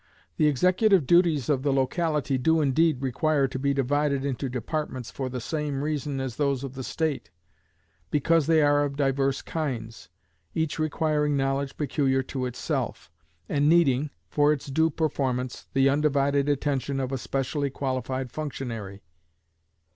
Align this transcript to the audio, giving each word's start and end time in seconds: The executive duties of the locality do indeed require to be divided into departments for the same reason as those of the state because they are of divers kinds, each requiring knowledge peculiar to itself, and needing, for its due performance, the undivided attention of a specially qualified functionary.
The 0.37 0.47
executive 0.47 1.05
duties 1.05 1.47
of 1.47 1.61
the 1.61 1.71
locality 1.71 2.39
do 2.39 2.59
indeed 2.59 3.03
require 3.03 3.47
to 3.47 3.59
be 3.59 3.71
divided 3.71 4.25
into 4.25 4.49
departments 4.49 5.11
for 5.11 5.29
the 5.29 5.39
same 5.39 5.83
reason 5.83 6.19
as 6.19 6.37
those 6.37 6.63
of 6.63 6.73
the 6.73 6.83
state 6.83 7.29
because 8.09 8.47
they 8.47 8.63
are 8.63 8.83
of 8.83 8.95
divers 8.95 9.43
kinds, 9.43 10.09
each 10.55 10.79
requiring 10.79 11.37
knowledge 11.37 11.77
peculiar 11.77 12.23
to 12.23 12.47
itself, 12.47 13.11
and 13.47 13.69
needing, 13.69 14.09
for 14.27 14.51
its 14.51 14.65
due 14.71 14.89
performance, 14.89 15.67
the 15.73 15.87
undivided 15.87 16.49
attention 16.49 16.99
of 16.99 17.11
a 17.11 17.17
specially 17.19 17.69
qualified 17.69 18.31
functionary. 18.31 19.03